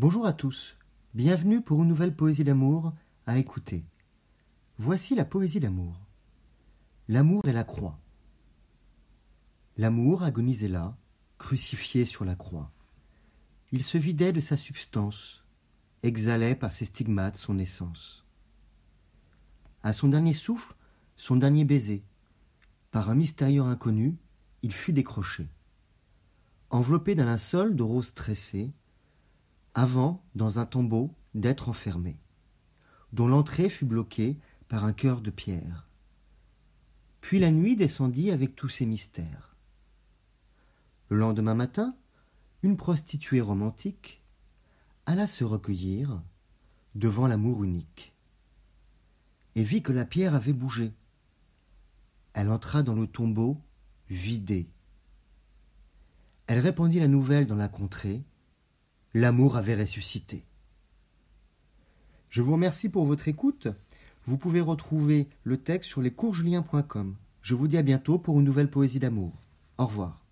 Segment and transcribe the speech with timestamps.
[0.00, 0.76] Bonjour à tous,
[1.12, 2.92] bienvenue pour une nouvelle poésie d'amour
[3.26, 3.84] à écouter.
[4.78, 5.98] Voici la poésie d'amour.
[7.08, 7.98] L'amour est la croix.
[9.76, 10.96] L'amour agonisait là,
[11.36, 12.70] crucifié sur la croix.
[13.72, 15.42] Il se vidait de sa substance,
[16.04, 18.24] exhalait par ses stigmates son essence.
[19.82, 20.76] À son dernier souffle,
[21.16, 22.04] son dernier baiser,
[22.92, 24.16] par un mystérieux inconnu,
[24.62, 25.48] il fut décroché.
[26.70, 28.70] Enveloppé d'un linceul de rose tressée,
[29.74, 32.18] avant, dans un tombeau, d'être enfermé,
[33.12, 34.38] dont l'entrée fut bloquée
[34.68, 35.88] par un cœur de pierre.
[37.20, 39.56] Puis la nuit descendit avec tous ses mystères.
[41.08, 41.96] Le lendemain matin,
[42.62, 44.22] une prostituée romantique
[45.06, 46.22] alla se recueillir
[46.94, 48.12] devant l'amour unique
[49.54, 50.92] et vit que la pierre avait bougé.
[52.34, 53.60] Elle entra dans le tombeau
[54.08, 54.68] vidé.
[56.46, 58.22] Elle répandit la nouvelle dans la contrée.
[59.14, 60.44] L'amour avait ressuscité.
[62.28, 63.68] Je vous remercie pour votre écoute.
[64.26, 67.16] Vous pouvez retrouver le texte sur lescoursjulien.com.
[67.40, 69.32] Je vous dis à bientôt pour une nouvelle poésie d'amour.
[69.78, 70.27] Au revoir.